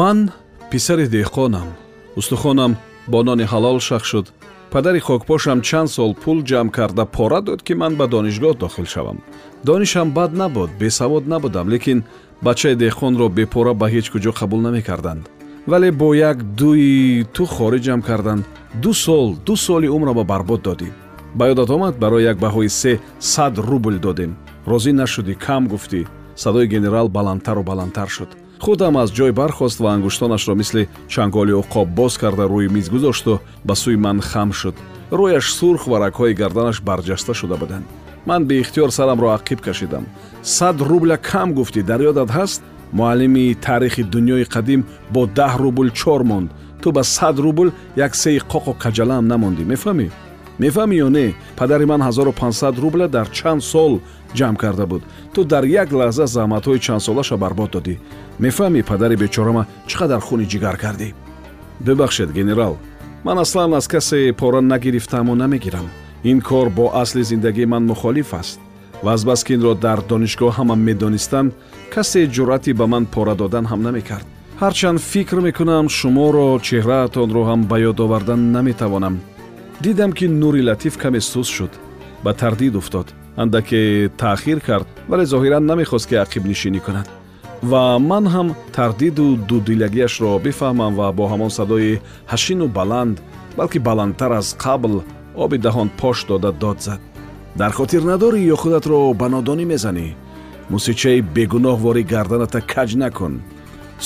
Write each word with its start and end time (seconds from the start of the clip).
ман 0.00 0.18
писари 0.70 1.06
деҳқонам. 1.16 1.68
Устухонам 2.20 2.72
бо 3.12 3.18
нони 3.28 3.44
ҳалол 3.52 3.78
шах 3.88 4.04
шуд. 4.10 4.26
Падари 4.72 5.00
хокпошам 5.06 5.58
чанд 5.68 5.88
сол 5.96 6.12
пул 6.22 6.38
ҷамъ 6.50 6.70
карда 6.76 7.04
пора 7.16 7.40
дод 7.46 7.60
ки 7.66 7.74
ман 7.80 7.92
ба 8.00 8.06
донишгоҳ 8.14 8.54
дохил 8.62 8.86
шавам. 8.94 9.18
Донишам 9.68 10.08
бад 10.18 10.30
набуд 10.40 10.70
бесавод 10.80 11.24
набудам 11.32 11.66
лекин 11.74 11.98
бачаи 12.46 12.74
деҳқонро 12.82 13.26
бепора 13.38 13.72
ба 13.80 13.86
ҳеҷ 13.94 14.06
куҷо 14.12 14.32
қабул 14.40 14.60
намекарданд. 14.66 15.22
Вале 15.70 15.88
бо 16.00 16.08
як 16.30 16.38
дӯи 16.60 17.24
ту 17.34 17.42
хориҷам 17.54 18.00
карданд. 18.08 18.44
Ду 18.82 18.92
сол 19.04 19.28
ду 19.46 19.54
соли 19.64 19.88
умраро 19.96 20.24
барбод 20.32 20.60
додӣ. 20.66 20.88
Ба 21.38 21.44
ёдат 21.52 21.70
омад 21.76 21.94
барои 22.02 22.28
як 22.32 22.36
баҳои 22.44 22.68
се 22.80 22.92
сад 23.32 23.54
рубл 23.68 23.96
додем. 24.06 24.32
Розӣ 24.70 24.92
нашудӣ 25.00 25.34
кам 25.46 25.62
гуфтӣ. 25.72 26.00
Садои 26.42 26.66
генерал 26.74 27.06
баландтару 27.16 27.62
баландтар 27.70 28.08
шуд 28.16 28.30
худам 28.64 28.96
аз 28.96 29.10
ҷой 29.10 29.32
бархост 29.32 29.78
ва 29.80 29.90
ангуштонашро 29.94 30.54
мисли 30.54 30.88
чанголи 31.08 31.52
уқоб 31.52 31.86
боз 31.98 32.18
карда 32.18 32.44
рӯи 32.52 32.68
миз 32.68 32.88
гузошту 32.90 33.40
ба 33.64 33.74
сӯи 33.74 33.96
ман 33.96 34.20
хам 34.20 34.52
шуд. 34.52 34.74
Рӯяш 35.18 35.46
сурх 35.58 35.82
ва 35.90 35.96
рагҳои 36.04 36.34
гарданаш 36.40 36.78
барҷаста 36.88 37.32
шуда 37.34 37.56
буданд. 37.56 37.86
Ман 38.26 38.42
беихтиёр 38.50 38.90
сарамро 38.90 39.28
ақиб 39.38 39.60
кашидам. 39.60 40.04
Сад 40.42 40.76
рубля 40.80 41.16
кам 41.16 41.48
гуфтӣ 41.54 41.82
дар 41.82 42.00
ёдат 42.10 42.30
ҳаст? 42.38 42.60
Муаллими 42.92 43.54
таърихи 43.54 44.02
дунёи 44.12 44.44
қадим 44.54 44.80
бо 45.10 45.26
даҳ 45.38 45.52
рубл 45.62 45.88
чор 45.90 46.22
монд. 46.30 46.50
Ту 46.82 46.92
ба 46.92 47.02
сад 47.04 47.38
рубл 47.38 47.68
як 47.96 48.12
сеи 48.14 48.38
қоқу 48.52 48.72
каҷалаам 48.82 49.24
намондӣ 49.32 49.64
мефаҳмӣ 49.72 50.08
мефаҳмӣ 50.62 50.96
ё 51.06 51.08
не? 51.16 51.34
Падари 51.58 51.84
ман 51.84 52.00
1500 52.02 52.78
рубля 52.78 53.08
дар 53.08 53.26
чанд 53.30 53.62
сол 53.62 54.00
ҷамъ 54.38 54.56
карда 54.62 54.86
буд 54.86 55.02
ту 55.34 55.40
дар 55.52 55.64
як 55.82 55.88
лаҳза 56.00 56.26
заҳматҳои 56.36 56.82
чандсолаша 56.86 57.36
барбод 57.42 57.70
додӣ 57.74 57.94
мефаҳмӣ 58.44 58.80
падари 58.90 59.16
бечорама 59.22 59.62
чӣ 59.88 59.94
қадар 60.00 60.20
хуни 60.26 60.46
ҷигар 60.52 60.76
кардӣ 60.84 61.08
бибахшед 61.86 62.30
генерал 62.38 62.74
ман 63.26 63.38
аслан 63.44 63.74
аз 63.74 63.86
касе 63.94 64.32
пора 64.40 64.60
нагирифтааму 64.60 65.34
намегирам 65.42 65.86
ин 66.30 66.40
кор 66.48 66.68
бо 66.78 66.84
асли 67.02 67.22
зиндагии 67.30 67.66
ман 67.72 67.82
мухолиф 67.90 68.34
аст 68.34 68.60
ва 69.04 69.12
азбаски 69.16 69.52
инро 69.56 69.74
дар 69.74 69.98
донишгоҳ 70.10 70.52
ҳама 70.58 70.74
медонистанд 70.88 71.50
касе 71.94 72.20
ҷуръати 72.34 72.72
ба 72.80 72.86
ман 72.92 73.04
пора 73.14 73.34
додан 73.34 73.64
ҳам 73.70 73.80
намекард 73.88 74.26
ҳарчанд 74.62 74.98
фикр 75.12 75.38
мекунам 75.46 75.86
шуморо 75.98 76.48
чеҳраатонро 76.66 77.42
ҳам 77.50 77.60
ба 77.70 77.76
ёд 77.90 77.98
овардан 78.04 78.40
наметавонам 78.56 79.14
дидам 79.84 80.12
ки 80.18 80.26
нури 80.40 80.62
латиф 80.68 80.94
каме 81.02 81.20
сус 81.20 81.48
шуд 81.56 81.72
ба 82.24 82.32
тардид 82.40 82.74
уфтод 82.80 83.08
андаке 83.36 84.10
таъхир 84.16 84.60
кард 84.60 84.86
вале 85.08 85.24
зоҳиран 85.32 85.64
намехост 85.70 86.06
ки 86.08 86.14
ақибнишинӣ 86.24 86.80
кунад. 86.86 87.08
Ва 87.70 87.98
ман 87.98 88.24
ҳам 88.34 88.48
тардиду 88.76 89.26
дудилагиашро 89.48 90.30
бифаҳмам 90.46 90.92
ва 90.98 91.06
бо 91.12 91.24
ҳамон 91.32 91.50
садои 91.58 92.00
ҳашину 92.32 92.66
баланд 92.78 93.16
балки 93.56 93.78
баландтар 93.88 94.32
аз 94.40 94.48
қабл 94.64 94.94
оби 95.44 95.56
даҳон 95.66 95.88
пош 96.00 96.18
дода 96.30 96.50
дод 96.62 96.78
зад. 96.86 97.00
Дар 97.60 97.72
хотир 97.78 98.02
надорӣ 98.10 98.40
ё 98.54 98.56
худатро 98.62 98.98
ба 99.20 99.26
нодонӣ 99.34 99.64
мезанӣ? 99.72 100.08
Мусичаи 100.72 101.20
бегуноҳ 101.36 101.76
вори 101.84 102.02
гарданата 102.12 102.60
каҷ 102.72 102.90
накун. 103.02 103.34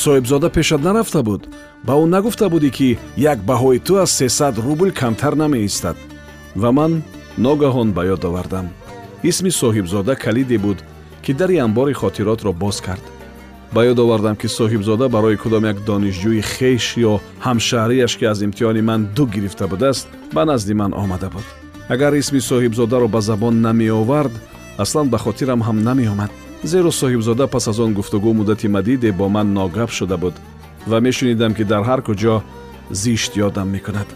Соҳибзода 0.02 0.48
пешат 0.56 0.80
нарафта 0.86 1.20
буд. 1.28 1.42
Ба 1.86 1.92
ӯ 2.02 2.04
нагуфта 2.14 2.46
будӣ 2.54 2.70
ки 2.76 2.88
як 3.32 3.38
баҳои 3.50 3.78
ту 3.86 3.92
аз 4.04 4.10
сесад 4.18 4.54
рубл 4.66 4.90
камтар 5.00 5.34
намеистад. 5.42 5.96
Ва 6.62 6.70
ман 6.78 6.92
ногаҳон 7.44 7.88
ба 7.96 8.02
ёд 8.14 8.22
овардам 8.28 8.66
исми 9.22 9.50
соҳибзода 9.50 10.16
калиде 10.16 10.58
буд 10.58 10.78
ки 11.22 11.32
дари 11.32 11.56
амбори 11.58 11.92
хотиротро 11.92 12.52
боз 12.52 12.80
кард 12.80 13.04
ба 13.74 13.84
ёд 13.86 13.98
овардам 13.98 14.36
ки 14.36 14.46
соҳибзода 14.46 15.08
барои 15.08 15.36
кудом 15.36 15.64
як 15.64 15.78
донишҷӯи 15.88 16.42
хеш 16.52 16.86
ё 17.10 17.20
ҳамшаҳрияш 17.46 18.12
ки 18.18 18.24
аз 18.24 18.38
имтиҳони 18.42 18.82
ман 18.82 19.00
ду 19.16 19.26
гирифта 19.26 19.66
будааст 19.68 20.08
ба 20.32 20.44
назди 20.44 20.74
ман 20.74 20.92
омада 20.94 21.28
буд 21.34 21.46
агар 21.88 22.12
исми 22.14 22.40
соҳибзодаро 22.50 23.08
ба 23.08 23.20
забон 23.20 23.60
намеовард 23.60 24.34
аслан 24.78 25.08
ба 25.08 25.18
хотирам 25.18 25.60
ҳам 25.62 25.78
намеомад 25.88 26.30
зеро 26.62 26.90
соҳибзода 26.90 27.46
пас 27.46 27.68
аз 27.68 27.78
он 27.78 27.94
гуфтугӯ 27.94 28.32
муддати 28.34 28.68
мадиде 28.68 29.12
бо 29.12 29.28
ман 29.28 29.52
ногап 29.52 29.90
шуда 29.90 30.16
буд 30.16 30.34
ва 30.86 31.00
мешунидам 31.00 31.54
ки 31.54 31.64
дар 31.64 31.82
ҳар 31.88 32.00
куҷо 32.02 32.42
зишт 32.90 33.32
ёдам 33.36 33.68
мекунад 33.68 34.08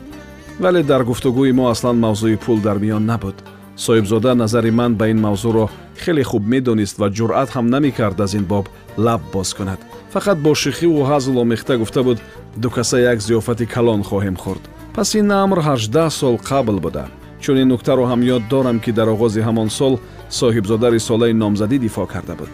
вале 0.62 0.82
дар 0.82 1.02
гуфтугӯи 1.04 1.52
мо 1.52 1.64
аслан 1.70 1.96
мавзӯи 2.04 2.36
пул 2.44 2.58
дар 2.66 2.78
миён 2.78 3.04
набуд 3.06 3.36
соҳибзода 3.76 4.34
назари 4.34 4.70
ман 4.70 4.94
ба 4.94 5.08
ин 5.08 5.20
мавзӯъро 5.20 5.68
хеле 6.02 6.22
хуб 6.22 6.42
медонист 6.46 6.98
ва 6.98 7.08
ҷуръат 7.10 7.50
ҳам 7.56 7.66
намекард 7.74 8.20
аз 8.20 8.34
ин 8.34 8.44
боб 8.44 8.66
лаб 8.96 9.20
боз 9.32 9.54
кунад. 9.54 9.80
Фақат 10.14 10.38
бо 10.44 10.54
шихиву 10.54 11.00
ҳазл 11.10 11.36
омехта 11.38 11.78
гуфта 11.78 12.02
буд 12.02 12.18
дукаса 12.56 12.98
як 13.12 13.18
зиёфати 13.20 13.66
калон 13.66 14.02
хоҳем 14.02 14.36
хӯрд. 14.42 14.64
Пас 14.94 15.14
ин 15.14 15.30
амр 15.30 15.58
ҳаждаҳ 15.68 16.10
сол 16.10 16.36
қабл 16.50 16.78
буда. 16.80 17.04
Чунин 17.40 17.68
нуктаро 17.68 18.04
ҳам 18.10 18.20
ёд 18.34 18.42
дорам 18.48 18.78
ки 18.80 18.90
дар 18.92 19.08
оғози 19.14 19.40
ҳамон 19.48 19.68
сол 19.78 19.94
соҳибзода 20.30 20.90
рисолаи 20.96 21.32
номзадӣ 21.32 21.78
дифоъ 21.78 22.06
карда 22.06 22.34
буд. 22.40 22.50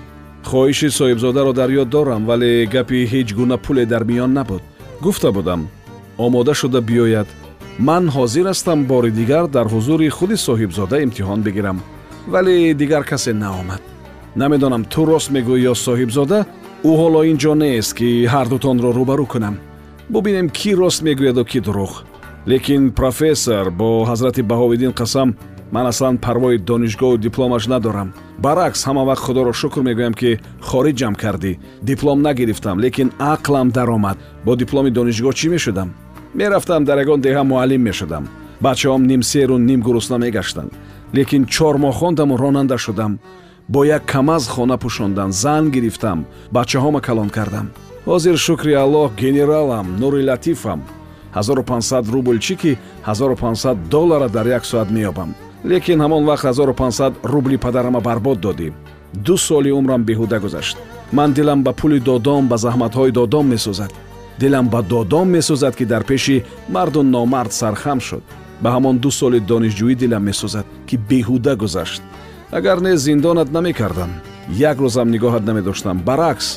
Хоҳиши 0.51 0.89
соҳибзодаро 0.99 1.53
дар 1.53 1.71
ёд 1.71 1.89
дорам 1.97 2.23
вале 2.27 2.67
гапи 2.75 3.09
ҳеҷ 3.13 3.29
гуна 3.39 3.57
пуле 3.65 3.85
дар 3.87 4.05
миён 4.05 4.33
набуд. 4.39 4.63
Гуфта 5.05 5.33
будам 5.33 5.69
омода 6.19 6.55
шуда 6.55 6.81
биёяд 6.81 7.29
ман 7.89 8.05
ҳозир 8.17 8.47
ҳастам 8.53 8.79
бори 8.91 9.11
дигар 9.21 9.45
дар 9.57 9.67
ҳузури 9.75 10.09
худи 10.17 10.37
соҳибзода 10.47 10.97
имтиҳон 11.07 11.41
бигирам 11.47 11.79
вале 12.33 12.75
дигар 12.75 13.03
касе 13.11 13.33
наомад. 13.45 13.83
Намедонам 14.37 14.83
ту 14.93 15.01
рост 15.11 15.29
мегӯӣ 15.35 15.59
ё 15.71 15.75
соҳибзода? 15.87 16.39
Ӯ 16.91 16.93
ҳоло 17.01 17.21
ин 17.31 17.37
ҷо 17.43 17.53
нест 17.63 17.93
ки 17.99 18.09
ҳардутонро 18.35 18.91
рӯбарӯ 18.99 19.27
кунам. 19.33 19.55
Бубинем 20.13 20.49
кӣ 20.59 20.71
рост 20.81 21.01
мегӯяду 21.07 21.43
кӣ 21.51 21.59
дурӯғ 21.67 21.93
лекин 22.51 22.83
профессор 23.01 23.65
бо 23.81 23.89
ҳазрати 24.11 24.43
баҳовиддин 24.51 24.93
қасам 25.01 25.29
ман 25.75 25.87
аслан 25.93 26.17
парвои 26.25 26.59
донишгоҳу 26.71 27.17
дипломаш 27.27 27.65
надорам. 27.73 28.09
Баръакс 28.45 28.81
ҳама 28.89 29.03
вақт 29.11 29.23
худоро 29.27 29.53
шукр 29.61 29.81
мегӯям 29.89 30.15
ки 30.21 30.31
хориҷам 30.69 31.15
кардӣ. 31.23 31.53
Диплом 31.91 32.19
нагирифтам 32.27 32.77
лекин 32.85 33.09
ақлам 33.35 33.69
даромад. 33.77 34.19
Бо 34.45 34.53
дипломи 34.63 34.91
донишгоҳ 34.99 35.35
чӣ 35.41 35.49
мешудам 35.55 35.91
мерафтам 36.35 36.85
дар 36.85 36.99
ягон 36.99 37.21
деҳа 37.21 37.43
муаллим 37.45 37.83
мешудам. 37.83 38.29
Бачаҳом 38.61 39.03
нимсеру 39.11 39.57
ним 39.59 39.81
гурусна 39.81 40.19
мегаштанд 40.19 40.73
лекин 41.15 41.47
чор 41.47 41.75
моҳ 41.77 41.93
хондаму 41.93 42.37
ронанда 42.37 42.79
шудам. 42.79 43.19
Бо 43.69 43.85
як 43.85 44.05
камаз 44.13 44.49
хона 44.49 44.77
пӯшондан 44.83 45.31
зан 45.33 45.71
гирифтам. 45.71 46.27
Бачаҳома 46.53 47.01
калон 47.01 47.31
кардам. 47.31 47.67
Ҳозир 48.07 48.37
шукри 48.37 48.73
аллоҳ 48.85 49.11
генералам 49.23 49.87
нури 50.01 50.23
латифам. 50.29 50.81
1500 51.35 52.09
рубл 52.13 52.39
чӣ 52.39 52.55
ки 52.57 52.79
1500 53.07 53.77
доллара 53.91 54.29
дар 54.29 54.47
як 54.47 54.65
соат 54.65 54.91
меёбам. 54.91 55.35
Лекин 55.65 56.01
ҳамон 56.01 56.25
вақт 56.31 56.45
1500 56.47 57.13
рубли 57.25 57.57
падарама 57.57 58.01
барбод 58.01 58.41
додӣ 58.41 58.73
ду 59.27 59.37
соли 59.37 59.71
умрам 59.71 60.03
беҳуда 60.05 60.39
гузашт. 60.41 60.77
Ман 61.13 61.33
дилам 61.33 61.63
ба 61.63 61.73
пули 61.73 61.99
додом 61.99 62.49
ба 62.49 62.57
заҳматҳои 62.57 63.11
додом 63.11 63.47
месӯзад 63.53 63.93
дилам 64.41 64.67
ба 64.73 64.81
додом 64.83 65.29
месӯзад 65.37 65.75
ки 65.79 65.85
дар 65.93 66.05
пеши 66.11 66.45
марду 66.69 67.03
номард 67.03 67.53
сархам 67.53 68.01
шуд. 68.01 68.25
Ба 68.63 68.69
ҳамон 68.75 68.97
ду 69.03 69.11
соли 69.11 69.41
донишҷӯӣ 69.51 69.95
дилам 70.03 70.23
месӯзад 70.29 70.67
ки 70.89 70.97
беҳуда 71.09 71.55
гузашт. 71.63 72.03
Агар 72.59 72.79
не 72.81 72.97
зиндонат 72.97 73.49
намекардам 73.57 74.11
як 74.71 74.77
рӯзам 74.85 75.09
нигоҳат 75.15 75.45
намедоштам. 75.49 75.97
Баръакс 76.09 76.49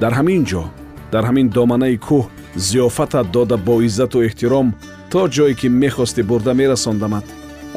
дар 0.00 0.12
ҳамин 0.18 0.42
ҷо 0.50 0.64
дар 1.12 1.24
ҳамин 1.28 1.48
доманаи 1.56 1.96
кӯҳ 2.06 2.24
зиёфатат 2.66 3.26
дода 3.36 3.56
бо 3.66 3.74
иззату 3.88 4.18
эҳтиром 4.26 4.68
то 5.12 5.20
ҷое 5.34 5.54
ки 5.60 5.68
мехости 5.82 6.22
бурда 6.30 6.52
мерасондамат 6.60 7.24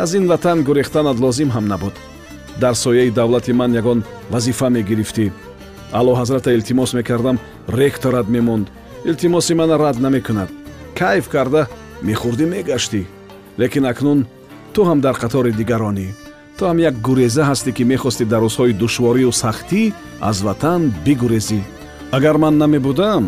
аз 0.04 0.14
ин 0.14 0.28
ватан 0.28 0.64
гурехтанат 0.68 1.18
лозим 1.20 1.50
ҳам 1.56 1.66
набуд. 1.68 1.96
Дар 2.60 2.76
сояи 2.76 3.12
давлати 3.12 3.54
ман 3.54 3.72
ягон 3.82 4.04
вазифа 4.30 4.70
мегирифтӣ. 4.70 5.32
Аъло 5.92 6.14
ҳазрата 6.16 6.50
илтимос 6.54 6.94
мекардам. 6.94 7.38
Ректорат 7.68 8.28
мемонд 8.30 8.68
илтимоси 9.10 9.54
мана 9.54 9.78
рад 9.80 10.00
намекунад. 10.00 10.50
Кайф 11.00 11.26
карда 11.30 11.68
мехӯрдӣ 12.08 12.46
мегаштӣ 12.54 13.02
лекин 13.60 13.86
акнун 13.92 14.20
ту 14.74 14.82
ҳам 14.88 15.00
дар 15.06 15.16
қатори 15.22 15.52
дигаронӣ. 15.60 16.08
Ту 16.58 16.66
ҳам 16.66 16.78
як 16.90 16.96
гуреза 17.08 17.44
ҳастӣ 17.50 17.72
ки 17.78 17.84
мехостӣ 17.92 18.26
дар 18.26 18.42
рӯзҳои 18.46 18.78
душворию 18.82 19.32
сахтӣ 19.32 19.94
аз 20.30 20.38
ватан 20.48 20.82
бигурезӣ. 21.06 21.62
Агар 22.18 22.36
ман 22.44 22.58
намебудам 22.58 23.24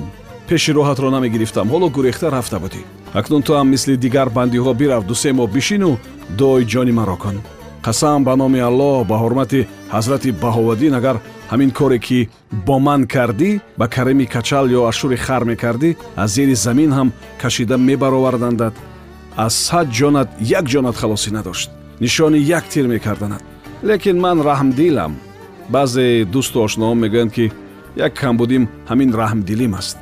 пеши 0.48 0.72
роҳатро 0.78 1.10
намегирифтам. 1.16 1.68
Ҳоло 1.74 1.88
гурехта 1.96 2.28
рафта 2.32 2.58
будӣ. 2.64 2.82
Акнун 3.20 3.42
ту 3.48 3.52
ҳам 3.54 3.68
мисли 3.74 3.96
дигар 4.06 4.28
бандиҳо 4.38 4.74
бирав. 4.82 5.04
Дусе 5.10 5.32
моҳ 5.38 5.48
бишину 5.56 5.92
дуои 6.38 6.66
ҷони 6.74 6.94
маро 7.00 7.18
кун. 7.24 7.38
Қасам 7.86 8.20
ба 8.28 8.34
номи 8.42 8.60
аллоҳ 8.70 9.06
ба 9.10 9.16
ҳурмати 9.24 9.68
ҳазрати 9.96 10.30
баҳоваддин 10.44 10.94
агар 11.00 11.18
ҳамин 11.52 11.72
коре 11.80 12.00
ки 12.08 12.20
бо 12.68 12.76
ман 12.80 13.02
кардӣ 13.14 13.52
ба 13.80 13.86
карими 13.96 14.26
качал 14.26 14.66
ё 14.78 14.82
ашури 14.92 15.18
хар 15.26 15.44
мекардӣ 15.52 15.90
аз 16.24 16.30
зери 16.36 16.56
замин 16.56 16.92
ҳам 16.98 17.10
кашида 17.42 17.78
мебаровардандад. 17.78 18.76
Аз 19.46 19.54
сад 19.68 19.88
ҷонат 20.00 20.30
як 20.58 20.66
ҷонат 20.74 20.96
халосӣ 21.02 21.30
надошт. 21.38 21.70
Нишони 22.02 22.40
як 22.58 22.64
тир 22.72 22.86
мекарданад 22.94 23.44
лекин 23.90 24.18
ман 24.26 24.38
раҳмдилам. 24.50 25.14
Баъзе 25.70 26.06
дӯсту 26.34 26.58
ошноам 26.66 26.98
мегӯянд 27.04 27.32
ки 27.36 27.46
як 28.06 28.14
камбудим 28.22 28.64
ҳамин 28.90 29.10
раҳмдилим 29.22 29.74
аст. 29.80 29.98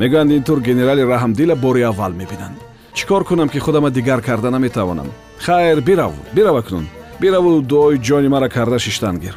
Мегӯянд 0.00 0.30
ин 0.36 0.42
тур 0.48 0.58
генерали 0.68 1.02
раҳмдила 1.14 1.54
бори 1.64 1.82
аввал 1.90 2.12
мебинанд. 2.20 2.58
Чӣ 2.96 3.04
кор 3.10 3.22
кунам 3.28 3.48
ки 3.48 3.58
худама 3.58 3.90
дигар 3.90 4.20
карда 4.28 4.50
наметавонам. 4.50 5.08
Хайр 5.44 5.80
бирав 5.80 6.12
бирав 6.34 6.56
акнун 6.56 6.86
бираву 7.20 7.60
дуои 7.62 7.98
ҷони 7.98 8.28
мара 8.28 8.48
карда 8.48 8.78
шиштан 8.78 9.18
гир 9.18 9.34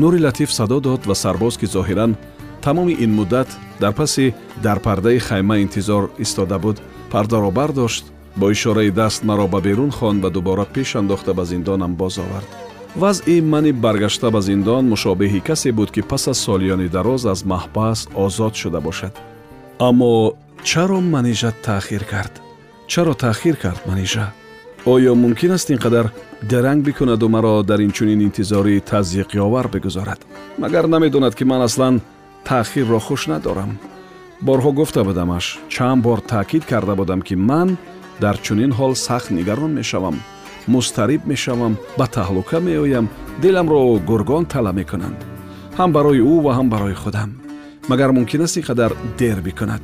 нури 0.00 0.18
латиф 0.24 0.50
садо 0.52 0.78
дод 0.80 1.02
ва 1.06 1.14
сарбоз 1.14 1.54
ки 1.60 1.66
зоҳиран 1.74 2.12
тамоми 2.64 2.94
ин 3.04 3.10
муддат 3.18 3.48
дар 3.80 3.92
паси 3.98 4.34
дар 4.64 4.78
пардаи 4.86 5.18
хайма 5.18 5.56
интизор 5.64 6.04
истода 6.24 6.58
буд 6.58 6.76
пардаро 7.12 7.50
бардошт 7.50 8.04
бо 8.36 8.50
ишораи 8.50 8.90
даст 8.90 9.24
маро 9.24 9.46
ба 9.46 9.60
берун 9.60 9.90
хон 9.90 10.20
ва 10.20 10.30
дубора 10.30 10.64
пеш 10.74 10.94
андохта 11.00 11.34
ба 11.34 11.44
зиндонам 11.44 11.94
боз 11.94 12.18
овард 12.18 12.48
вазъи 12.96 13.40
мани 13.40 13.72
баргашта 13.72 14.30
ба 14.30 14.40
зиндон 14.40 14.84
мушобеҳи 14.88 15.40
касе 15.40 15.72
буд 15.72 15.90
ки 15.90 16.02
пас 16.02 16.28
аз 16.28 16.38
солиёни 16.46 16.88
дароз 16.88 17.26
аз 17.26 17.40
маҳбас 17.44 18.08
озод 18.14 18.54
шуда 18.60 18.80
бошад 18.80 19.14
аммо 19.78 20.32
чаро 20.68 21.00
манижа 21.00 21.52
таъхир 21.66 22.04
кард 22.12 22.34
чаро 22.86 23.14
таъхир 23.14 23.56
кард 23.56 23.82
манижа 23.86 24.26
оё 24.86 25.14
мумкин 25.14 25.52
аст 25.52 25.70
ин 25.70 25.78
қадар 25.78 26.10
даранг 26.42 26.84
бикунаду 26.84 27.28
маро 27.28 27.62
дар 27.62 27.80
инчунин 27.80 28.20
интизори 28.20 28.80
тазйиқиовар 28.80 29.68
бигузорад 29.68 30.20
магар 30.58 30.86
намедонад 30.88 31.34
ки 31.34 31.44
ман 31.44 31.62
аслан 31.62 32.00
таъхирро 32.44 32.98
хуш 32.98 33.26
надорам 33.26 33.78
борҳо 34.42 34.72
гуфта 34.72 35.04
будамаш 35.04 35.58
чанд 35.68 36.02
бор 36.02 36.20
таъкид 36.20 36.64
карда 36.64 36.94
будам 36.94 37.22
ки 37.22 37.34
ман 37.34 37.76
дар 38.20 38.38
чунин 38.38 38.72
ҳол 38.72 38.94
сахт 38.94 39.30
нигарон 39.30 39.72
мешавам 39.72 40.16
музтариб 40.66 41.26
мешавам 41.26 41.76
ба 41.98 42.06
таҳлука 42.06 42.60
меоям 42.60 43.08
диламро 43.42 43.98
гургон 44.08 44.44
тала 44.46 44.72
мекунанд 44.72 45.18
ҳам 45.78 45.92
барои 45.92 46.20
ӯ 46.20 46.42
ва 46.44 46.52
ҳам 46.58 46.68
барои 46.70 46.94
худам 46.94 47.30
магар 47.88 48.10
мумкин 48.12 48.42
аст 48.42 48.56
ин 48.56 48.62
қадар 48.62 48.92
дер 49.18 49.40
бикунад 49.40 49.82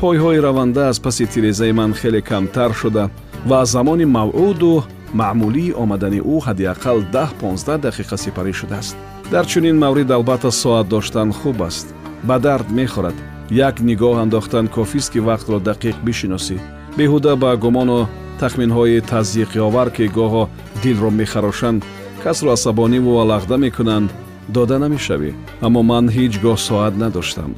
пойҳои 0.00 0.42
раванда 0.46 0.88
аз 0.88 0.98
паси 1.00 1.26
тирезаи 1.26 1.72
ман 1.72 1.92
хеле 1.94 2.20
камтар 2.20 2.72
шуда 2.80 3.10
ва 3.46 3.60
аз 3.62 3.70
замони 3.70 4.04
мавъуду 4.04 4.82
маъмулии 5.14 5.74
омадани 5.82 6.20
ӯ 6.34 6.36
ҳаддиақал 6.46 6.98
даҳ-понздаҳ 7.14 7.78
дақиқа 7.86 8.16
сипарӣ 8.24 8.52
шудааст. 8.60 8.96
Дар 9.30 9.46
чунин 9.46 9.76
маврид 9.78 10.10
албатта 10.10 10.50
соат 10.50 10.88
доштан 10.88 11.32
хуб 11.32 11.62
аст. 11.62 11.86
Ба 12.28 12.38
дард 12.38 12.68
мехӯрад 12.78 13.16
як 13.50 13.74
нигоҳ 13.88 14.16
андохтан 14.24 14.66
кофист 14.76 15.12
ки 15.12 15.20
вақтро 15.28 15.56
дақиқ 15.68 15.96
бишиносӣ. 16.06 16.56
Беҳуда 16.98 17.32
ба 17.42 17.50
гумону 17.56 18.08
тахминҳои 18.40 19.04
тазйиқиовар 19.10 19.88
ки 19.96 20.04
гоҳо 20.18 20.42
дилро 20.82 21.10
мехарошанд 21.10 21.80
касро 22.24 22.50
асабониву 22.56 23.12
алағда 23.22 23.56
мекунанд 23.64 24.10
дода 24.54 24.76
намешавӣ. 24.84 25.30
Аммо 25.66 25.80
ман 25.90 26.04
ҳеҷ 26.16 26.34
гоҳ 26.44 26.56
соат 26.68 26.94
надоштам. 27.02 27.50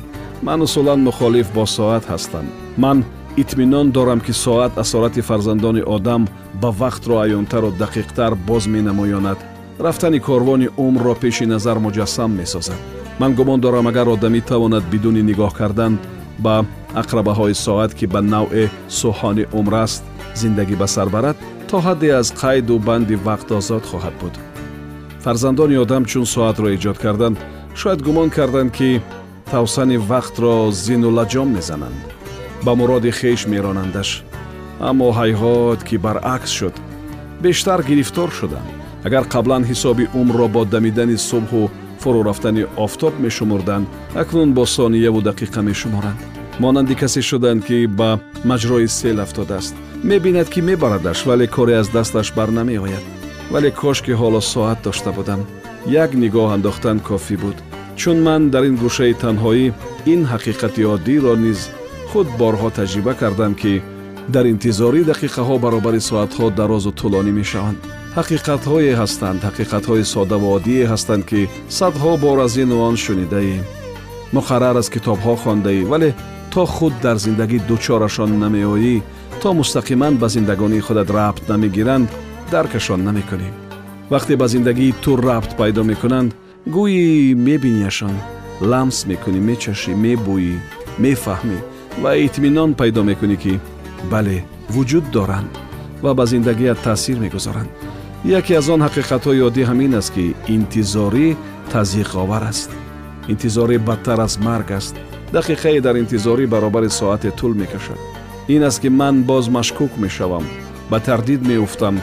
Ман 0.47 0.61
усулан 0.67 1.01
мухолиф 1.09 1.49
бо 1.57 1.65
соат 1.67 2.05
ҳастам. 2.13 2.47
Ман 2.83 2.99
итминон 3.37 3.91
дорам 3.91 4.21
ки 4.21 4.33
соат 4.33 4.79
асорати 4.79 5.21
фарзандони 5.21 5.83
одам 5.87 6.29
ба 6.55 6.69
вақтро 6.69 7.23
аёнтару 7.25 7.71
дақиқтар 7.73 8.35
боз 8.35 8.67
менамоёнад. 8.67 9.39
Рафтани 9.79 10.21
корвони 10.21 10.69
умрро 10.77 11.15
пеши 11.15 11.47
назар 11.47 11.79
муҷассам 11.79 12.31
месозад. 12.37 12.77
Ман 13.19 13.35
гумон 13.35 13.61
дорам 13.61 13.87
агар 13.87 14.09
одамӣ 14.09 14.41
тавонад 14.41 14.85
бидуни 14.91 15.23
нигоҳ 15.23 15.53
кардан 15.55 15.99
ба 16.39 16.65
ақрабаҳои 16.95 17.55
соат 17.55 17.95
ки 17.95 18.07
ба 18.07 18.21
навъе 18.21 18.71
сӯҳони 18.89 19.45
умр 19.59 19.75
аст 19.75 20.03
зиндагӣ 20.35 20.77
ба 20.77 20.87
сар 20.87 21.09
барад 21.09 21.37
то 21.69 21.77
ҳадде 21.87 22.09
аз 22.21 22.29
қайду 22.43 22.79
банди 22.79 23.17
вақт 23.27 23.49
озод 23.59 23.85
хоҳад 23.91 24.15
буд. 24.21 24.35
Фарзандони 25.25 25.77
одам 25.85 26.05
чун 26.05 26.27
соатро 26.35 26.67
эҷод 26.77 26.99
карданд 27.05 27.39
шояд 27.75 28.01
гумон 28.03 28.31
карданд 28.31 28.73
ки 28.73 29.01
тавсани 29.51 29.97
вақтро 30.13 30.71
зину 30.71 31.11
лаҷом 31.19 31.49
мезананд 31.57 32.20
ба 32.65 32.73
муроди 32.75 33.11
хеш 33.19 33.41
меронандаш. 33.53 34.11
Аммо 34.89 35.09
ҳайҳот 35.19 35.81
ки 35.89 35.97
баръакс 36.05 36.51
шуд 36.59 36.75
бештар 37.45 37.81
гирифтор 37.89 38.31
шудам 38.39 38.67
агар 39.07 39.25
қаблан 39.35 39.63
ҳисоби 39.71 40.05
умрро 40.21 40.49
бо 40.55 40.63
дамидани 40.65 41.17
субҳу 41.31 41.63
фурӯ 42.01 42.21
рафтани 42.29 42.65
офтоб 42.85 43.15
мешумурданд 43.25 43.87
акнун 44.23 44.51
бо 44.57 44.65
сонияву 44.67 45.21
дақиқа 45.29 45.61
мешуморанд. 45.71 46.21
Монанди 46.63 46.95
касе 46.95 47.23
шуданд 47.23 47.65
ки 47.67 47.87
ба 47.87 48.11
маҷрои 48.51 48.89
сел 48.89 49.21
афтодааст. 49.21 49.75
Мебинад 50.09 50.49
ки 50.51 50.61
мебарадаш 50.61 51.19
вале 51.27 51.47
коре 51.47 51.75
аз 51.81 51.89
дасташ 51.89 52.33
барнамеояд. 52.37 53.05
Вале 53.53 53.71
кош 53.71 53.99
ки 54.05 54.13
ҳоло 54.21 54.41
соат 54.41 54.79
дошта 54.85 55.11
будам 55.13 55.41
як 55.87 56.11
нигоҳ 56.23 56.49
андохтан 56.57 56.99
кофӣ 57.09 57.37
буд. 57.43 57.57
Чун 58.01 58.19
ман 58.27 58.43
дар 58.53 58.65
ин 58.69 58.77
гӯшаи 58.83 59.15
танҳоӣ 59.23 59.67
ин 60.13 60.21
ҳақиқати 60.33 60.83
оддиро 60.95 61.35
низ 61.45 61.61
худ 62.10 62.28
борҳо 62.40 62.70
таҷриба 62.80 63.14
кардам 63.22 63.54
ки 63.62 63.74
дар 64.34 64.46
интизори 64.54 65.02
дақиқаҳо 65.12 65.56
баробари 65.66 66.02
соатҳо 66.10 66.46
дарозу 66.60 66.92
тӯлонӣ 67.00 67.32
мешаванд 67.40 67.80
ҳақиқатҳое 68.18 68.94
ҳастанд 69.02 69.40
ҳақиқатҳои 69.48 70.04
содаву 70.14 70.48
оддие 70.58 70.86
ҳастанд 70.92 71.24
ки 71.30 71.42
садҳо 71.80 72.12
бор 72.24 72.38
аз 72.46 72.54
ину 72.64 72.76
он 72.88 72.96
шунидаем 73.06 73.64
муқаррар 74.36 74.76
аз 74.82 74.88
китобҳо 74.96 75.34
хондаӣ 75.44 75.82
вале 75.92 76.10
то 76.54 76.62
худ 76.76 76.94
дар 77.06 77.18
зиндагӣ 77.26 77.58
дучорашон 77.70 78.32
намеоӣ 78.44 78.96
то 79.42 79.50
мустақиман 79.60 80.14
ба 80.22 80.28
зиндагонии 80.36 80.86
худат 80.88 81.10
рабт 81.18 81.44
намегиранд 81.52 82.10
даркашон 82.52 83.02
намекунӣ 83.08 83.50
вақте 84.14 84.34
ба 84.42 84.48
зиндагии 84.54 84.96
ту 85.04 85.12
рабт 85.28 85.52
пайдо 85.60 85.82
мекунанд 85.92 86.32
гӯӣ 86.76 87.36
мебиниашон 87.48 88.16
ламс 88.72 88.98
мекунӣ 89.10 89.40
мечашӣ 89.50 89.92
мебӯӣ 90.04 90.54
мефаҳмӣ 91.04 91.60
ва 92.03 92.17
итминон 92.27 92.75
пайдо 92.75 93.03
мекунӣ 93.11 93.37
ки 93.43 93.61
бале 94.13 94.39
вуҷуд 94.75 95.05
доранд 95.11 95.53
ва 96.03 96.15
ба 96.15 96.25
зиндагият 96.27 96.79
таъсир 96.87 97.19
мегузоранд 97.19 97.71
яке 98.25 98.55
аз 98.61 98.69
он 98.69 98.81
ҳақиқатҳои 98.87 99.45
оддӣ 99.49 99.63
ҳамин 99.71 99.93
аст 100.01 100.11
ки 100.15 100.35
интизорӣ 100.57 101.29
тазйиқовар 101.73 102.45
аст 102.53 102.71
интизорӣ 103.33 103.77
бадтар 103.89 104.19
аз 104.27 104.35
марг 104.47 104.71
аст 104.71 104.95
дақиқае 105.37 105.81
дар 105.87 105.95
интизорӣ 106.03 106.45
баробари 106.47 106.91
соате 106.99 107.31
тӯл 107.39 107.53
мекашад 107.63 108.01
ин 108.55 108.63
аст 108.69 108.81
ки 108.83 108.89
ман 108.89 109.17
боз 109.31 109.49
машкук 109.57 109.93
мешавам 110.05 110.45
ба 110.91 110.99
тардид 111.07 111.43
меуфтам 111.51 111.97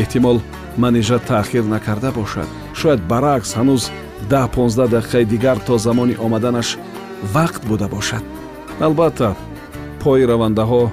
эҳтимол 0.00 0.38
манижа 0.82 1.18
таъхир 1.18 1.64
накарда 1.74 2.10
бошад 2.20 2.48
шояд 2.80 3.00
баръакс 3.10 3.50
ҳанӯз 3.58 3.82
даҳ 4.30 4.46
понздаҳ 4.56 4.88
дақиқаи 4.96 5.24
дигар 5.32 5.58
то 5.66 5.74
замони 5.86 6.14
омаданаш 6.26 6.68
вақт 7.34 7.62
буда 7.70 7.88
бошад 7.96 8.24
албатта 8.86 9.36
пои 10.02 10.24
равандаҳо 10.30 10.90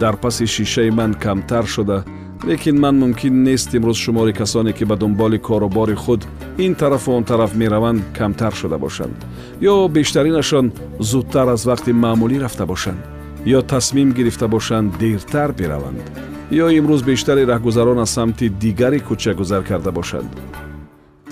дар 0.00 0.16
паси 0.22 0.46
шишаи 0.46 0.90
ман 0.90 1.12
камтар 1.14 1.66
шуда 1.66 2.04
лекин 2.48 2.76
ман 2.80 2.94
мумкин 2.98 3.34
нест 3.42 3.74
имрӯз 3.74 3.98
шумори 4.04 4.32
касоне 4.32 4.72
ки 4.72 4.84
ба 4.84 4.96
дунболи 4.96 5.38
корубори 5.38 5.94
худ 5.94 6.22
ин 6.58 6.74
тарафу 6.74 7.12
он 7.12 7.24
тараф 7.24 7.54
мераванд 7.54 8.02
камтар 8.18 8.54
шуда 8.54 8.78
бошанд. 8.78 9.16
Ё 9.60 9.88
бештаринашон 9.88 10.72
зудтар 10.98 11.48
аз 11.48 11.64
вақти 11.64 11.92
маъмулӣ 11.92 12.38
рафта 12.40 12.66
бошанд 12.66 13.00
ё 13.44 13.60
тасмим 13.62 14.12
гирифта 14.12 14.48
бошанд 14.48 14.98
дертар 14.98 15.52
бираванд 15.52 16.04
ё 16.50 16.66
имрӯз 16.78 17.02
бештари 17.02 17.44
раҳгузарон 17.52 17.98
аз 17.98 18.10
самти 18.10 18.48
дигари 18.48 19.00
кӯча 19.00 19.34
гузар 19.34 19.62
карда 19.64 19.92
бошанд. 19.92 20.32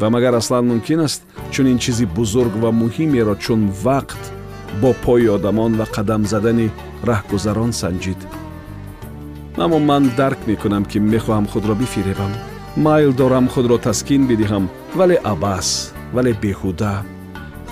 Ва 0.01 0.11
магар 0.11 0.35
аслан 0.35 0.67
мумкин 0.67 1.01
аст 1.01 1.23
чунин 1.53 1.79
чизи 1.79 2.07
бузург 2.07 2.53
ва 2.63 2.71
муҳимеро 2.71 3.35
чун 3.45 3.71
вақт 3.85 4.36
бо 4.81 4.93
пои 5.05 5.27
одамон 5.37 5.73
ва 5.81 5.87
қадам 5.97 6.23
задани 6.33 6.71
раҳгузарон 7.05 7.73
санҷид. 7.73 8.21
Аммо 9.65 9.79
ман 9.79 10.05
дарк 10.17 10.39
мекунам 10.47 10.85
ки 10.91 10.99
мехоҳам 10.99 11.47
худро 11.53 11.75
бифиребам. 11.75 12.33
Майл 12.77 13.13
дорам 13.13 13.47
худро 13.49 13.79
таскин 13.79 14.23
бидиҳам 14.27 14.65
вале 14.99 15.17
абас 15.33 15.69
вале 16.15 16.33
беҳуда. 16.43 16.95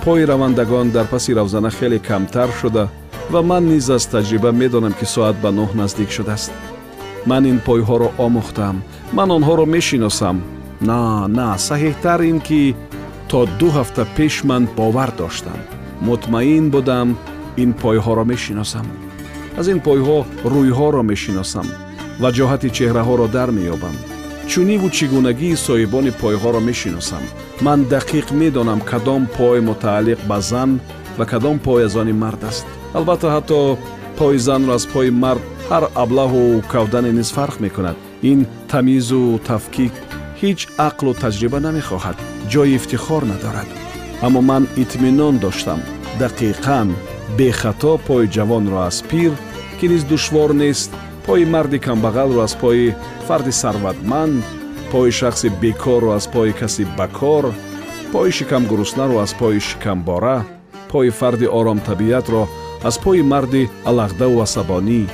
Пои 0.05 0.25
равандагон 0.31 0.91
дар 0.91 1.07
паси 1.13 1.33
равзана 1.35 1.71
хеле 1.71 1.99
камтар 1.99 2.51
шуда 2.61 2.89
ва 3.33 3.41
ман 3.43 3.65
низ 3.73 3.91
аз 3.97 4.05
таҷриба 4.07 4.51
медонам 4.53 4.95
ки 4.99 5.07
соат 5.15 5.37
ба 5.43 5.51
нӯҳ 5.59 5.71
наздик 5.81 6.11
шудааст. 6.17 6.53
Ман 7.27 7.45
ин 7.51 7.59
пойҳоро 7.67 8.09
омӯхтам. 8.27 8.77
Ман 9.17 9.29
онҳоро 9.37 9.65
мешиносам. 9.77 10.37
На 10.89 11.29
на 11.39 11.49
саҳеҳтар 11.69 12.21
ин 12.31 12.39
ки 12.47 12.63
то 13.31 13.39
ду 13.59 13.69
ҳафта 13.77 14.03
пеш 14.17 14.35
ман 14.49 14.63
бовар 14.77 15.11
доштам 15.21 15.61
мутмаин 16.01 16.71
будам 16.71 17.09
ин 17.57 17.71
пойҳоро 17.83 18.25
мешиносам 18.33 18.87
аз 19.59 19.67
ин 19.73 19.81
пойҳо 19.87 20.19
рӯйҳоро 20.53 21.03
мешиносам 21.11 21.67
ваҷоҳати 22.23 22.69
чеҳраҳоро 22.77 23.27
дар 23.37 23.51
меёбам 23.59 23.97
чуниву 24.51 24.89
чӣ 24.97 25.05
гунагии 25.15 25.61
соҳибони 25.67 26.13
пойҳоро 26.23 26.61
мешиносам 26.71 27.25
ман 27.67 27.79
дақиқ 27.95 28.27
медонам 28.41 28.81
кадом 28.91 29.23
пой 29.37 29.59
мутааллиқ 29.69 30.21
ба 30.31 30.39
зан 30.51 30.71
ва 31.19 31.25
кадом 31.33 31.57
пой 31.67 31.81
аз 31.87 31.95
они 32.03 32.15
мард 32.23 32.41
аст 32.51 32.67
албатта 32.99 33.29
ҳатто 33.35 33.59
пои 34.19 34.39
занро 34.47 34.73
аз 34.79 34.85
пои 34.95 35.11
мард 35.25 35.43
ҳар 35.71 35.85
аблаҳу 36.03 36.63
кавдане 36.73 37.13
низ 37.19 37.29
фарқ 37.37 37.57
мекунад 37.65 37.97
ин 38.31 38.41
тамизу 38.73 39.23
тафкик 39.49 39.95
ҳеҷ 40.41 40.61
ақлу 40.89 41.13
таҷриба 41.23 41.59
намехоҳад 41.67 42.17
ҷои 42.53 42.75
ифтихор 42.79 43.23
надорад 43.33 43.69
аммо 44.23 44.41
ман 44.41 44.69
итминон 44.77 45.39
доштам. 45.39 45.81
Дақиқан 46.21 46.89
бехато 47.39 47.99
пои 48.07 48.29
ҷавонро 48.29 48.79
аз 48.89 49.03
пир 49.03 49.33
ки 49.81 49.89
низ 49.89 50.05
душвор 50.05 50.51
нест 50.51 50.91
пои 51.27 51.45
марди 51.45 51.79
камбағалро 51.81 52.45
аз 52.45 52.55
пои 52.57 52.95
фарди 53.27 53.53
сарватманд 53.53 54.45
пои 54.91 55.13
шахси 55.13 55.49
бекорро 55.61 56.13
аз 56.13 56.27
пои 56.29 56.53
каси 56.53 56.85
бакор 56.97 57.45
пои 58.13 58.33
шикамгуруснаро 58.33 59.19
аз 59.19 59.35
пои 59.35 59.61
шикамбора 59.61 60.45
пои 60.91 61.11
фарди 61.11 61.47
оромтабиатро 61.47 62.49
аз 62.85 62.99
пои 62.99 63.23
марди 63.23 63.69
алағдаву 63.87 64.43
асабонӣ 64.47 65.09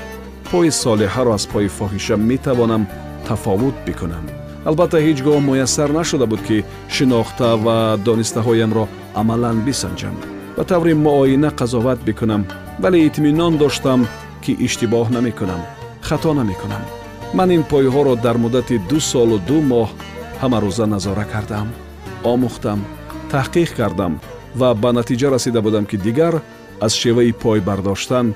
пои 0.51 0.71
солиҳаро 0.71 1.33
аз 1.35 1.47
пои 1.47 1.69
фоҳиша 1.69 2.17
метавонам 2.17 2.87
тафовут 3.29 3.75
бикунам 3.87 4.40
албатта 4.69 4.99
ҳеҷ 5.07 5.19
гоҳ 5.27 5.39
муяссар 5.49 5.91
нашуда 5.99 6.27
буд 6.27 6.41
ки 6.49 6.65
шинохта 6.95 7.49
ва 7.65 7.79
донистаҳоямро 8.07 8.85
амалан 9.21 9.57
бисанҷам. 9.67 10.17
Ба 10.57 10.63
таври 10.71 10.93
муоина 10.95 11.51
қазоват 11.61 11.99
бикунам 12.09 12.43
вале 12.83 12.99
итминон 13.09 13.55
доштам 13.63 14.01
ки 14.45 14.53
иштибоҳ 14.67 15.07
намекунам 15.17 15.63
хато 16.09 16.31
намекунам. 16.41 16.83
Ман 17.39 17.51
ин 17.57 17.63
пойҳоро 17.73 18.15
дар 18.25 18.37
муддати 18.45 18.77
ду 18.91 18.99
солу 19.11 19.39
ду 19.49 19.59
моҳ 19.73 19.89
ҳамарӯза 20.43 20.87
назора 20.95 21.25
кардам 21.33 21.69
омӯхтам 22.33 22.81
таҳқиқ 23.33 23.71
кардам 23.79 24.13
ва 24.61 24.69
ба 24.83 24.91
натиҷа 24.99 25.29
расида 25.35 25.61
будам 25.67 25.85
ки 25.91 25.97
дигар 26.07 26.35
аз 26.85 26.93
шеваи 27.01 27.33
пой 27.43 27.61
бардоштан 27.69 28.27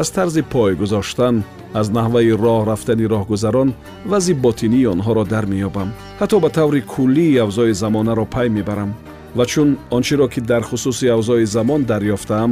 аз 0.00 0.08
тарзи 0.16 0.42
пой 0.54 0.72
гузоштан 0.80 1.34
аз 1.80 1.86
наҳваи 1.96 2.36
роҳ 2.44 2.60
рафтани 2.70 3.06
роҳгузарон 3.14 3.68
вазъи 4.10 4.34
ботинии 4.44 4.90
онҳоро 4.94 5.24
дар 5.32 5.44
меёбам 5.52 5.88
ҳатто 6.20 6.36
ба 6.44 6.50
таври 6.58 6.80
куллии 6.92 7.40
авзои 7.44 7.72
замонаро 7.82 8.24
пай 8.34 8.48
мебарам. 8.56 8.92
Ва 9.36 9.44
чун 9.46 9.68
он 9.90 10.02
чиро 10.02 10.28
ки 10.28 10.40
дар 10.40 10.62
хусуси 10.62 11.06
авзои 11.16 11.44
замон 11.44 11.80
дарёфтаам 11.90 12.50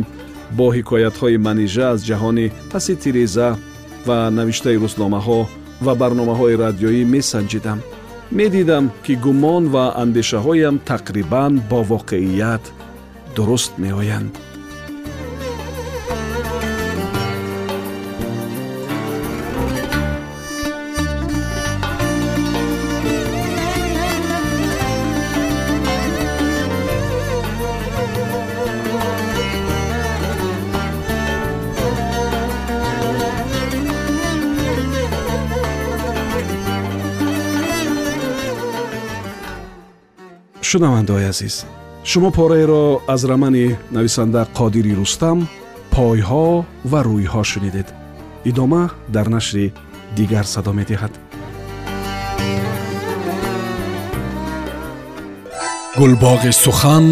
бо 0.57 0.67
ҳикоятҳои 0.76 1.43
манижа 1.47 1.87
аз 1.95 2.00
ҷаҳони 2.09 2.52
паси 2.73 2.95
тиреза 3.02 3.49
ва 4.07 4.19
навиштаи 4.38 4.81
рӯзномаҳо 4.85 5.41
ва 5.85 5.93
барномаҳои 6.00 6.59
радиоӣ 6.64 7.02
месанҷидам. 7.14 7.79
Медидам 8.38 8.85
ки 9.05 9.14
гумон 9.25 9.64
ва 9.75 9.85
андешаҳоям 10.02 10.76
тақрибан 10.91 11.52
бо 11.71 11.79
воқеият 11.93 12.64
дуруст 13.37 13.73
меоянд 13.85 14.33
шунавандаои 40.73 41.26
азиз 41.33 41.57
шумо 42.11 42.31
пораеро 42.38 42.85
аз 43.14 43.21
рамани 43.31 43.67
нависанда 43.97 44.43
қодири 44.59 44.93
рустам 45.00 45.38
пойҳо 45.95 46.47
ва 46.91 47.00
рӯйҳо 47.09 47.43
шунидед 47.52 47.88
идома 48.50 48.83
дар 49.14 49.26
нашри 49.37 49.67
дигар 50.19 50.45
садо 50.55 50.73
медиҳад 50.81 51.12
гулбоғи 55.99 56.52
сухан 56.64 57.07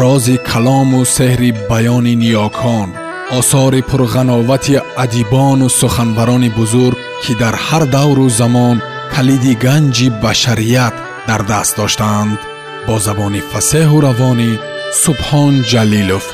рози 0.00 0.36
калому 0.50 1.00
сеҳри 1.16 1.50
баёни 1.70 2.14
ниёкон 2.24 2.88
осори 3.38 3.80
пурғановати 3.90 4.74
адибону 5.04 5.68
суханбарони 5.80 6.50
бузург 6.58 6.98
ки 7.22 7.32
дар 7.42 7.54
ҳар 7.66 7.84
давру 7.96 8.26
замон 8.40 8.76
калиди 9.14 9.52
ганҷи 9.64 10.08
башарият 10.24 10.94
дар 11.28 11.40
даст 11.52 11.74
доштаанд 11.80 12.40
бо 12.86 12.94
забони 13.06 13.40
фасеҳу 13.52 13.98
равонӣ 14.06 14.50
субҳон 15.02 15.54
ҷалилов 15.70 16.24